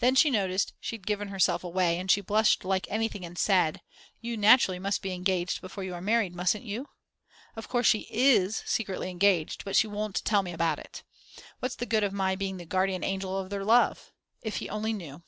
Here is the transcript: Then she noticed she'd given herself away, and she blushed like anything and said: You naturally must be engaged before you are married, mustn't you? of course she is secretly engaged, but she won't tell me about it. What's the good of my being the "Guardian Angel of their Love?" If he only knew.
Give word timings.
Then 0.00 0.16
she 0.16 0.28
noticed 0.28 0.72
she'd 0.80 1.06
given 1.06 1.28
herself 1.28 1.62
away, 1.62 1.96
and 1.96 2.10
she 2.10 2.20
blushed 2.20 2.64
like 2.64 2.84
anything 2.90 3.24
and 3.24 3.38
said: 3.38 3.80
You 4.20 4.36
naturally 4.36 4.80
must 4.80 5.02
be 5.02 5.12
engaged 5.12 5.60
before 5.60 5.84
you 5.84 5.94
are 5.94 6.00
married, 6.02 6.34
mustn't 6.34 6.64
you? 6.64 6.88
of 7.54 7.68
course 7.68 7.86
she 7.86 8.08
is 8.10 8.56
secretly 8.66 9.08
engaged, 9.08 9.64
but 9.64 9.76
she 9.76 9.86
won't 9.86 10.24
tell 10.24 10.42
me 10.42 10.52
about 10.52 10.80
it. 10.80 11.04
What's 11.60 11.76
the 11.76 11.86
good 11.86 12.02
of 12.02 12.12
my 12.12 12.34
being 12.34 12.56
the 12.56 12.64
"Guardian 12.66 13.04
Angel 13.04 13.38
of 13.38 13.50
their 13.50 13.64
Love?" 13.64 14.10
If 14.42 14.56
he 14.56 14.68
only 14.68 14.92
knew. 14.92 15.22